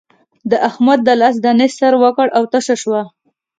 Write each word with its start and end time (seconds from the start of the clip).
د 0.51 0.53
احمد 0.69 0.99
د 1.03 1.09
لاس 1.21 1.35
دانې 1.43 1.67
سر 1.77 1.93
وکړ 2.03 2.27
او 2.37 2.43
تشه 2.51 2.75
شوه. 2.81 3.01